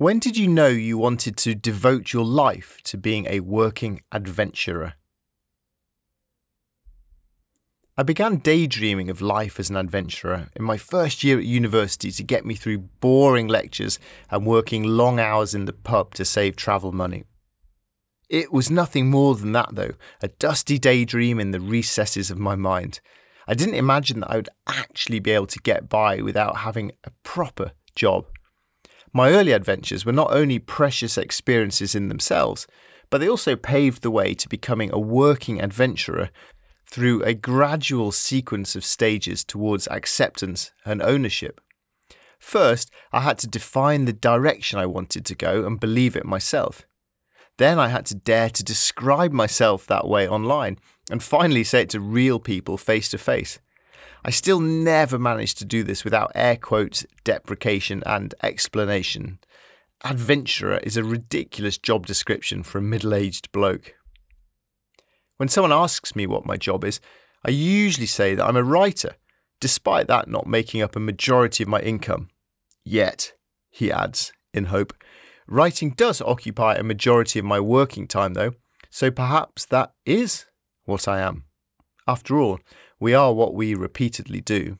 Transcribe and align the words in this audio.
When 0.00 0.18
did 0.18 0.38
you 0.38 0.48
know 0.48 0.68
you 0.68 0.96
wanted 0.96 1.36
to 1.36 1.54
devote 1.54 2.14
your 2.14 2.24
life 2.24 2.78
to 2.84 2.96
being 2.96 3.26
a 3.26 3.40
working 3.40 4.00
adventurer? 4.10 4.94
I 7.98 8.02
began 8.02 8.38
daydreaming 8.38 9.10
of 9.10 9.20
life 9.20 9.60
as 9.60 9.68
an 9.68 9.76
adventurer 9.76 10.48
in 10.56 10.64
my 10.64 10.78
first 10.78 11.22
year 11.22 11.36
at 11.36 11.44
university 11.44 12.10
to 12.12 12.22
get 12.22 12.46
me 12.46 12.54
through 12.54 12.88
boring 13.02 13.46
lectures 13.46 13.98
and 14.30 14.46
working 14.46 14.84
long 14.84 15.20
hours 15.20 15.54
in 15.54 15.66
the 15.66 15.74
pub 15.74 16.14
to 16.14 16.24
save 16.24 16.56
travel 16.56 16.92
money. 16.92 17.24
It 18.30 18.50
was 18.50 18.70
nothing 18.70 19.10
more 19.10 19.34
than 19.34 19.52
that, 19.52 19.74
though, 19.74 19.96
a 20.22 20.28
dusty 20.28 20.78
daydream 20.78 21.38
in 21.38 21.50
the 21.50 21.60
recesses 21.60 22.30
of 22.30 22.38
my 22.38 22.56
mind. 22.56 23.00
I 23.46 23.52
didn't 23.52 23.74
imagine 23.74 24.20
that 24.20 24.30
I 24.30 24.36
would 24.36 24.48
actually 24.66 25.18
be 25.18 25.32
able 25.32 25.48
to 25.48 25.58
get 25.58 25.90
by 25.90 26.22
without 26.22 26.56
having 26.56 26.92
a 27.04 27.10
proper 27.22 27.72
job. 27.94 28.24
My 29.12 29.30
early 29.30 29.52
adventures 29.52 30.04
were 30.04 30.12
not 30.12 30.32
only 30.32 30.58
precious 30.58 31.18
experiences 31.18 31.94
in 31.94 32.08
themselves, 32.08 32.66
but 33.10 33.18
they 33.20 33.28
also 33.28 33.56
paved 33.56 34.02
the 34.02 34.10
way 34.10 34.34
to 34.34 34.48
becoming 34.48 34.90
a 34.92 34.98
working 34.98 35.60
adventurer 35.60 36.30
through 36.86 37.22
a 37.22 37.34
gradual 37.34 38.12
sequence 38.12 38.76
of 38.76 38.84
stages 38.84 39.44
towards 39.44 39.88
acceptance 39.88 40.72
and 40.84 41.02
ownership. 41.02 41.60
First, 42.38 42.90
I 43.12 43.20
had 43.20 43.38
to 43.38 43.46
define 43.46 44.04
the 44.04 44.12
direction 44.12 44.78
I 44.78 44.86
wanted 44.86 45.24
to 45.26 45.34
go 45.34 45.66
and 45.66 45.78
believe 45.78 46.16
it 46.16 46.24
myself. 46.24 46.86
Then 47.58 47.78
I 47.78 47.88
had 47.88 48.06
to 48.06 48.14
dare 48.14 48.48
to 48.50 48.64
describe 48.64 49.32
myself 49.32 49.86
that 49.86 50.08
way 50.08 50.26
online, 50.26 50.78
and 51.10 51.22
finally 51.22 51.64
say 51.64 51.82
it 51.82 51.90
to 51.90 52.00
real 52.00 52.40
people 52.40 52.78
face 52.78 53.10
to 53.10 53.18
face. 53.18 53.58
I 54.24 54.30
still 54.30 54.60
never 54.60 55.18
managed 55.18 55.58
to 55.58 55.64
do 55.64 55.82
this 55.82 56.04
without 56.04 56.32
air 56.34 56.56
quotes, 56.56 57.06
deprecation, 57.24 58.02
and 58.04 58.34
explanation. 58.42 59.38
Adventurer 60.04 60.78
is 60.78 60.96
a 60.96 61.04
ridiculous 61.04 61.78
job 61.78 62.06
description 62.06 62.62
for 62.62 62.78
a 62.78 62.82
middle 62.82 63.14
aged 63.14 63.50
bloke. 63.52 63.94
When 65.36 65.48
someone 65.48 65.72
asks 65.72 66.14
me 66.14 66.26
what 66.26 66.46
my 66.46 66.56
job 66.56 66.84
is, 66.84 67.00
I 67.44 67.50
usually 67.50 68.06
say 68.06 68.34
that 68.34 68.46
I'm 68.46 68.56
a 68.56 68.62
writer, 68.62 69.16
despite 69.60 70.06
that 70.08 70.28
not 70.28 70.46
making 70.46 70.82
up 70.82 70.96
a 70.96 71.00
majority 71.00 71.62
of 71.62 71.68
my 71.68 71.80
income. 71.80 72.28
Yet, 72.84 73.32
he 73.70 73.90
adds, 73.90 74.32
in 74.52 74.66
hope, 74.66 74.92
writing 75.46 75.90
does 75.90 76.20
occupy 76.20 76.74
a 76.74 76.82
majority 76.82 77.38
of 77.38 77.44
my 77.46 77.60
working 77.60 78.06
time, 78.06 78.34
though, 78.34 78.52
so 78.90 79.10
perhaps 79.10 79.64
that 79.66 79.92
is 80.04 80.46
what 80.84 81.08
I 81.08 81.20
am. 81.20 81.44
After 82.06 82.38
all, 82.38 82.58
we 83.00 83.14
are 83.14 83.32
what 83.32 83.54
we 83.54 83.74
repeatedly 83.74 84.40
do. 84.40 84.78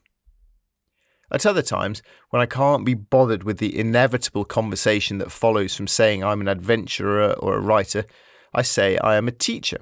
At 1.32 1.46
other 1.46 1.62
times, 1.62 2.02
when 2.30 2.42
I 2.42 2.46
can't 2.46 2.84
be 2.84 2.94
bothered 2.94 3.44
with 3.44 3.58
the 3.58 3.78
inevitable 3.78 4.44
conversation 4.44 5.18
that 5.18 5.32
follows 5.32 5.74
from 5.74 5.86
saying 5.86 6.22
I'm 6.22 6.41
an 6.41 6.48
adventurer 6.48 7.32
or 7.34 7.54
a 7.54 7.60
writer, 7.60 8.04
I 8.52 8.62
say 8.62 8.98
I 8.98 9.16
am 9.16 9.28
a 9.28 9.32
teacher. 9.32 9.78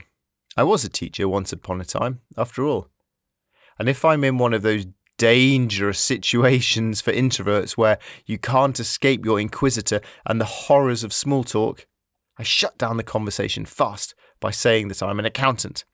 I 0.57 0.63
was 0.63 0.85
a 0.85 0.91
teacher 0.91 1.29
once 1.29 1.53
upon 1.53 1.81
a 1.81 1.85
time, 1.85 2.21
after 2.37 2.65
all. 2.65 2.89
And 3.79 3.89
if 3.89 4.05
I'm 4.05 4.25
in 4.25 4.39
one 4.39 4.53
of 4.53 4.63
those 4.63 4.87
dangerous 5.17 5.99
situations 6.13 7.01
for 7.01 7.13
introverts 7.13 7.73
where 7.73 7.99
you 8.27 8.39
can't 8.39 8.79
escape 8.79 9.25
your 9.25 9.41
inquisitor 9.41 10.01
and 10.27 10.41
the 10.41 10.45
horrors 10.45 11.03
of 11.03 11.13
small 11.13 11.45
talk, 11.45 11.87
I 12.39 12.43
shut 12.43 12.77
down 12.77 12.99
the 12.99 13.03
conversation 13.03 13.65
fast 13.65 14.15
by 14.39 14.51
saying 14.51 14.89
that 14.89 15.03
I'm 15.03 15.19
an 15.19 15.25
accountant 15.25 15.85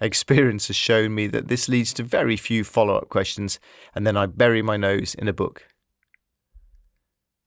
Experience 0.00 0.66
has 0.66 0.76
shown 0.76 1.14
me 1.14 1.26
that 1.28 1.48
this 1.48 1.68
leads 1.68 1.94
to 1.94 2.02
very 2.02 2.36
few 2.36 2.64
follow 2.64 2.96
up 2.96 3.08
questions, 3.08 3.58
and 3.94 4.06
then 4.06 4.16
I 4.16 4.26
bury 4.26 4.60
my 4.60 4.76
nose 4.76 5.14
in 5.14 5.26
a 5.26 5.32
book. 5.32 5.66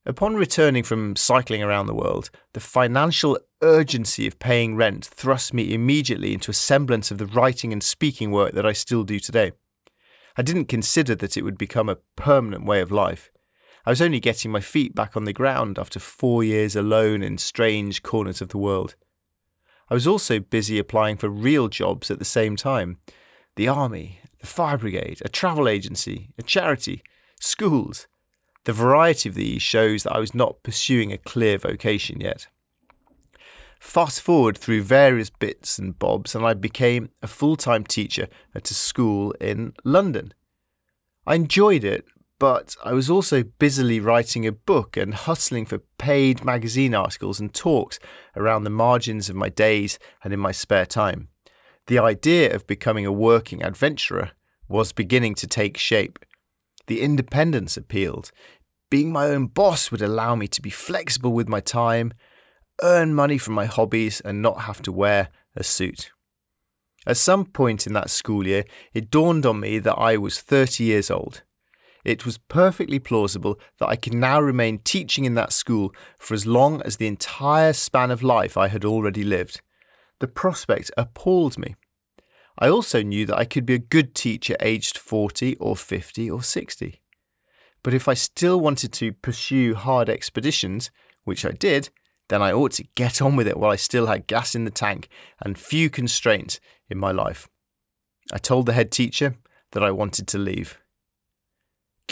Upon 0.05 0.35
returning 0.35 0.83
from 0.83 1.15
cycling 1.15 1.61
around 1.61 1.85
the 1.85 1.93
world, 1.93 2.31
the 2.53 2.59
financial 2.59 3.37
urgency 3.61 4.25
of 4.25 4.39
paying 4.39 4.75
rent 4.75 5.05
thrust 5.05 5.53
me 5.53 5.73
immediately 5.73 6.33
into 6.33 6.49
a 6.49 6.55
semblance 6.55 7.11
of 7.11 7.19
the 7.19 7.27
writing 7.27 7.71
and 7.71 7.83
speaking 7.83 8.31
work 8.31 8.53
that 8.53 8.65
I 8.65 8.73
still 8.73 9.03
do 9.03 9.19
today. 9.19 9.51
I 10.35 10.41
didn't 10.41 10.65
consider 10.65 11.13
that 11.15 11.37
it 11.37 11.43
would 11.43 11.57
become 11.57 11.89
a 11.89 11.97
permanent 12.15 12.65
way 12.65 12.81
of 12.81 12.91
life. 12.91 13.29
I 13.85 13.91
was 13.91 14.01
only 14.01 14.19
getting 14.19 14.51
my 14.51 14.61
feet 14.61 14.95
back 14.95 15.15
on 15.15 15.25
the 15.25 15.33
ground 15.33 15.77
after 15.77 15.99
four 15.99 16.43
years 16.43 16.75
alone 16.75 17.21
in 17.21 17.37
strange 17.37 18.01
corners 18.01 18.41
of 18.41 18.49
the 18.49 18.57
world. 18.57 18.95
I 19.89 19.93
was 19.93 20.07
also 20.07 20.39
busy 20.39 20.77
applying 20.77 21.17
for 21.17 21.29
real 21.29 21.67
jobs 21.67 22.11
at 22.11 22.19
the 22.19 22.25
same 22.25 22.55
time 22.55 22.97
the 23.55 23.67
army, 23.67 24.19
the 24.39 24.47
fire 24.47 24.77
brigade, 24.77 25.21
a 25.25 25.29
travel 25.29 25.67
agency, 25.67 26.29
a 26.37 26.43
charity, 26.43 27.01
schools. 27.41 28.07
The 28.65 28.73
variety 28.73 29.27
of 29.27 29.35
these 29.35 29.61
shows 29.61 30.03
that 30.03 30.13
I 30.13 30.19
was 30.19 30.35
not 30.35 30.63
pursuing 30.63 31.11
a 31.11 31.17
clear 31.17 31.57
vocation 31.57 32.21
yet. 32.21 32.47
Fast 33.79 34.21
forward 34.21 34.57
through 34.57 34.83
various 34.83 35.29
bits 35.29 35.79
and 35.79 35.97
bobs, 35.97 36.35
and 36.35 36.45
I 36.45 36.53
became 36.53 37.09
a 37.23 37.27
full 37.27 37.55
time 37.55 37.83
teacher 37.83 38.27
at 38.53 38.69
a 38.69 38.73
school 38.73 39.31
in 39.41 39.73
London. 39.83 40.33
I 41.25 41.35
enjoyed 41.35 41.83
it, 41.83 42.05
but 42.39 42.77
I 42.83 42.93
was 42.93 43.09
also 43.09 43.43
busily 43.43 43.99
writing 43.99 44.47
a 44.47 44.53
book 44.53 44.95
and 44.95 45.13
hustling 45.13 45.65
for 45.65 45.79
paid 45.97 46.45
magazine 46.45 46.95
articles 46.95 47.39
and 47.41 47.53
talks 47.53 47.99
around 48.35 48.63
the 48.63 48.69
margins 48.69 49.29
of 49.29 49.35
my 49.35 49.49
days 49.49 49.99
and 50.23 50.33
in 50.33 50.39
my 50.39 50.53
spare 50.53 50.85
time. 50.85 51.27
The 51.87 51.99
idea 51.99 52.55
of 52.55 52.65
becoming 52.65 53.05
a 53.05 53.11
working 53.11 53.61
adventurer 53.61 54.31
was 54.69 54.93
beginning 54.93 55.35
to 55.35 55.47
take 55.47 55.75
shape. 55.75 56.17
The 56.87 57.01
independence 57.01 57.75
appealed. 57.75 58.31
Being 58.89 59.11
my 59.11 59.25
own 59.25 59.47
boss 59.47 59.91
would 59.91 60.01
allow 60.01 60.35
me 60.35 60.47
to 60.47 60.61
be 60.61 60.69
flexible 60.69 61.33
with 61.33 61.49
my 61.49 61.59
time, 61.59 62.13
earn 62.81 63.13
money 63.13 63.37
from 63.37 63.53
my 63.53 63.65
hobbies, 63.65 64.21
and 64.21 64.41
not 64.41 64.61
have 64.61 64.81
to 64.83 64.91
wear 64.93 65.27
a 65.55 65.63
suit. 65.63 66.11
At 67.05 67.17
some 67.17 67.45
point 67.45 67.85
in 67.85 67.93
that 67.93 68.09
school 68.09 68.47
year, 68.47 68.63
it 68.93 69.11
dawned 69.11 69.45
on 69.45 69.59
me 69.59 69.79
that 69.79 69.95
I 69.95 70.15
was 70.15 70.39
30 70.39 70.83
years 70.85 71.11
old 71.11 71.43
it 72.05 72.25
was 72.25 72.37
perfectly 72.37 72.99
plausible 72.99 73.59
that 73.79 73.87
I 73.87 73.95
could 73.95 74.13
now 74.13 74.39
remain 74.39 74.79
teaching 74.79 75.25
in 75.25 75.35
that 75.35 75.53
school 75.53 75.93
for 76.17 76.33
as 76.33 76.45
long 76.45 76.81
as 76.83 76.97
the 76.97 77.07
entire 77.07 77.73
span 77.73 78.11
of 78.11 78.23
life 78.23 78.57
I 78.57 78.67
had 78.67 78.85
already 78.85 79.23
lived. 79.23 79.61
The 80.19 80.27
prospect 80.27 80.91
appalled 80.97 81.57
me. 81.57 81.75
I 82.57 82.69
also 82.69 83.01
knew 83.01 83.25
that 83.25 83.37
I 83.37 83.45
could 83.45 83.65
be 83.65 83.75
a 83.75 83.79
good 83.79 84.13
teacher 84.13 84.55
aged 84.59 84.97
40 84.97 85.55
or 85.57 85.75
50 85.75 86.29
or 86.29 86.43
60. 86.43 87.01
But 87.83 87.93
if 87.93 88.07
I 88.07 88.13
still 88.13 88.59
wanted 88.59 88.91
to 88.93 89.13
pursue 89.13 89.75
hard 89.75 90.09
expeditions, 90.09 90.91
which 91.23 91.45
I 91.45 91.51
did, 91.51 91.89
then 92.27 92.41
I 92.41 92.51
ought 92.51 92.73
to 92.73 92.87
get 92.95 93.21
on 93.21 93.35
with 93.35 93.47
it 93.47 93.57
while 93.57 93.71
I 93.71 93.77
still 93.77 94.07
had 94.07 94.27
gas 94.27 94.55
in 94.55 94.65
the 94.65 94.71
tank 94.71 95.07
and 95.43 95.57
few 95.57 95.89
constraints 95.89 96.59
in 96.89 96.97
my 96.97 97.11
life. 97.11 97.47
I 98.31 98.37
told 98.37 98.65
the 98.65 98.73
head 98.73 98.91
teacher 98.91 99.35
that 99.71 99.83
I 99.83 99.91
wanted 99.91 100.27
to 100.27 100.37
leave. 100.37 100.79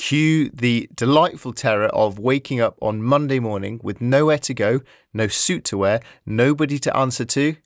Cue 0.08 0.50
the 0.54 0.90
delightful 0.96 1.52
terror 1.52 1.88
of 1.88 2.18
waking 2.18 2.62
up 2.62 2.78
on 2.82 3.04
Monday 3.04 3.42
morning 3.42 3.78
with 3.84 4.00
nowhere 4.00 4.38
to 4.38 4.54
go, 4.54 4.80
no 5.14 5.28
suit 5.28 5.66
to 5.66 5.78
wear, 5.78 6.00
nobody 6.26 6.80
to 6.80 6.96
answer 6.96 7.26
to, 7.26 7.58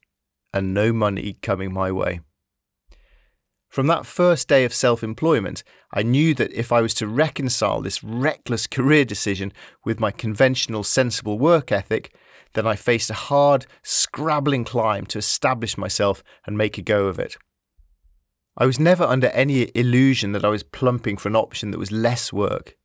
and 0.51 0.73
no 0.73 0.91
money 0.91 1.37
coming 1.43 1.71
my 1.71 1.91
way. 1.91 2.21
From 3.69 3.85
that 3.85 4.07
first 4.07 4.47
day 4.47 4.65
of 4.65 4.73
self 4.73 5.03
employment, 5.03 5.63
I 5.93 6.01
knew 6.01 6.33
that 6.33 6.51
if 6.51 6.71
I 6.71 6.81
was 6.81 6.95
to 6.95 7.05
reconcile 7.05 7.79
this 7.79 8.03
reckless 8.03 8.65
career 8.65 9.05
decision 9.05 9.53
with 9.85 9.99
my 9.99 10.09
conventional 10.09 10.83
sensible 10.83 11.37
work 11.37 11.71
ethic, 11.71 12.11
then 12.53 12.65
I 12.65 12.75
faced 12.75 13.11
a 13.11 13.25
hard, 13.29 13.67
scrabbling 13.83 14.63
climb 14.63 15.05
to 15.05 15.19
establish 15.19 15.77
myself 15.77 16.23
and 16.47 16.57
make 16.57 16.79
a 16.79 16.81
go 16.81 17.05
of 17.05 17.19
it. 17.19 17.37
I 18.57 18.65
was 18.65 18.79
never 18.79 19.03
under 19.03 19.27
any 19.27 19.71
illusion 19.75 20.33
that 20.33 20.45
I 20.45 20.49
was 20.49 20.63
plumping 20.63 21.17
for 21.17 21.29
an 21.29 21.35
option 21.35 21.71
that 21.71 21.77
was 21.77 21.91
less 21.91 22.33
work. 22.33 22.75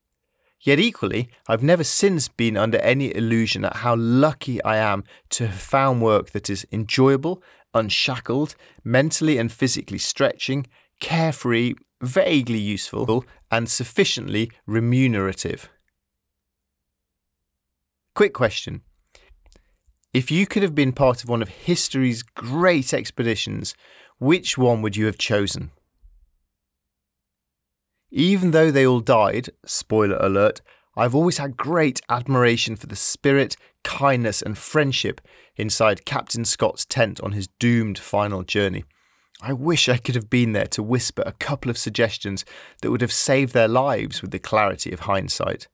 Yet 0.61 0.79
equally, 0.79 1.29
I've 1.49 1.63
never 1.63 1.85
since 1.85 2.29
been 2.29 2.57
under 2.57 2.79
any 2.79 3.15
illusion 3.15 3.65
at 3.65 3.77
how 3.77 3.97
lucky 3.97 4.63
I 4.65 4.77
am 4.77 5.05
to 5.31 5.47
have 5.49 5.61
found 5.61 6.03
work 6.03 6.31
that 6.31 6.49
is 6.49 6.67
enjoyable, 6.73 7.43
unshackled, 7.75 8.55
mentally 8.83 9.39
and 9.39 9.53
physically 9.53 9.99
stretching, 9.99 10.67
carefree, 11.01 11.75
vaguely 12.01 12.59
useful, 12.59 13.25
and 13.51 13.69
sufficiently 13.69 14.51
remunerative. 14.67 15.69
Quick 18.15 18.33
question. 18.33 18.83
If 20.13 20.31
you 20.31 20.47
could 20.47 20.63
have 20.63 20.75
been 20.75 20.93
part 20.93 21.23
of 21.23 21.29
one 21.29 21.43
of 21.43 21.49
history's 21.49 22.23
great 22.23 22.95
expeditions, 22.95 23.75
which 24.19 24.57
one 24.57 24.83
would 24.83 24.97
you 24.97 25.07
have 25.07 25.19
chosen? 25.19 25.73
Even 28.11 28.53
though 28.53 28.71
they 28.71 28.87
all 28.87 29.01
died, 29.01 29.51
spoiler 29.65 30.17
alert, 30.17 30.63
I've 30.97 31.15
always 31.15 31.39
had 31.39 31.59
great 31.59 32.01
admiration 32.09 32.77
for 32.77 32.87
the 32.87 32.97
spirit, 32.97 33.57
kindness, 33.85 34.41
and 34.41 34.57
friendship 34.57 35.21
inside 35.57 36.07
Captain 36.07 36.45
Scott's 36.45 36.87
tent 36.87 37.21
on 37.21 37.33
his 37.33 37.49
doomed 37.59 37.99
final 37.99 38.43
journey. 38.43 38.85
I 39.43 39.53
wish 39.53 39.89
I 39.89 39.99
could 39.99 40.15
have 40.15 40.31
been 40.31 40.53
there 40.53 40.67
to 40.69 40.83
whisper 40.83 41.23
a 41.27 41.33
couple 41.33 41.71
of 41.71 41.77
suggestions 41.77 42.47
that 42.81 42.91
would 42.91 43.03
have 43.03 43.13
saved 43.13 43.53
their 43.53 43.69
lives 43.69 44.23
with 44.23 44.31
the 44.31 44.39
clarity 44.39 44.93
of 44.93 45.01
hindsight. 45.01 45.69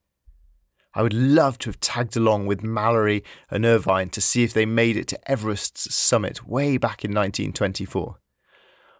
I 0.94 1.02
would 1.02 1.14
love 1.14 1.58
to 1.58 1.70
have 1.70 1.80
tagged 1.80 2.16
along 2.16 2.46
with 2.46 2.62
Mallory 2.62 3.24
and 3.50 3.64
Irvine 3.64 4.10
to 4.10 4.20
see 4.20 4.42
if 4.44 4.52
they 4.52 4.66
made 4.66 4.96
it 4.96 5.08
to 5.08 5.30
Everest's 5.30 5.94
summit 5.94 6.46
way 6.46 6.76
back 6.76 7.04
in 7.04 7.10
1924. 7.10 8.18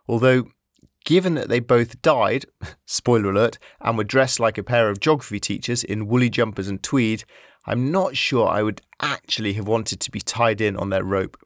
Although, 0.09 0.49
given 1.05 1.35
that 1.35 1.49
they 1.49 1.61
both 1.61 2.00
died, 2.00 2.47
spoiler 2.87 3.31
alert, 3.31 3.59
and 3.81 3.99
were 3.99 4.05
dressed 4.05 4.41
like 4.41 4.56
a 4.56 4.62
pair 4.62 4.89
of 4.89 5.00
geography 5.00 5.39
teachers 5.39 5.85
in 5.85 6.06
woolly 6.06 6.31
jumpers 6.31 6.69
and 6.69 6.83
tweed, 6.83 7.25
I'm 7.67 7.93
not 7.93 8.17
sure 8.17 8.49
I 8.49 8.62
would 8.62 8.81
actually 9.00 9.53
have 9.55 9.69
wanted 9.69 10.00
to 10.00 10.11
be 10.11 10.21
tied 10.21 10.61
in 10.61 10.77
on 10.77 10.91
their 10.91 11.05
rope. 11.05 11.37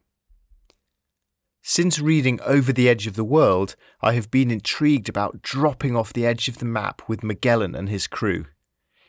Since 1.63 1.99
reading 1.99 2.39
Over 2.43 2.73
the 2.73 2.89
Edge 2.89 3.09
of 3.09 3.17
the 3.17 3.25
World, 3.25 3.75
I 4.01 4.13
have 4.13 4.31
been 4.31 4.53
intrigued 4.53 5.09
about 5.09 5.43
dropping 5.43 5.97
off 5.97 6.13
the 6.13 6.25
edge 6.25 6.47
of 6.47 6.59
the 6.59 6.65
map 6.65 7.03
with 7.09 7.25
Magellan 7.25 7.75
and 7.75 7.89
his 7.89 8.07
crew. 8.07 8.47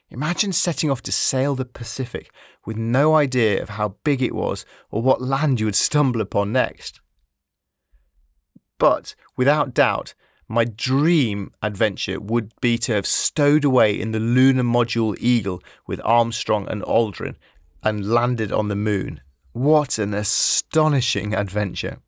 Imagine 0.09 0.53
setting 0.53 0.89
off 0.89 1.01
to 1.03 1.11
sail 1.11 1.55
the 1.55 1.65
Pacific 1.65 2.31
with 2.65 2.77
no 2.77 3.15
idea 3.15 3.61
of 3.61 3.69
how 3.69 3.95
big 4.03 4.21
it 4.21 4.33
was 4.33 4.65
or 4.89 5.01
what 5.01 5.21
land 5.21 5.59
you 5.59 5.65
would 5.65 5.75
stumble 5.75 6.21
upon 6.21 6.51
next. 6.51 7.01
But 8.79 9.15
without 9.35 9.73
doubt, 9.73 10.13
my 10.47 10.63
dream 10.63 11.51
adventure 11.61 12.19
would 12.21 12.53
be 12.61 12.77
to 12.79 12.93
have 12.93 13.05
stowed 13.05 13.65
away 13.65 13.99
in 13.99 14.11
the 14.11 14.19
lunar 14.19 14.63
module 14.63 15.15
Eagle 15.19 15.61
with 15.85 15.99
Armstrong 16.05 16.67
and 16.69 16.81
Aldrin 16.83 17.35
and 17.83 18.09
landed 18.09 18.51
on 18.51 18.69
the 18.69 18.75
moon. 18.75 19.21
What 19.51 19.97
an 19.97 20.13
astonishing 20.13 21.33
adventure! 21.33 21.99